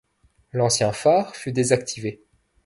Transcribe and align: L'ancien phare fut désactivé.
L'ancien 0.51 0.93
phare 0.93 1.35
fut 1.35 1.51
désactivé. 1.51 2.23